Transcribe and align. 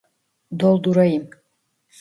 Doldurayım 0.59 1.29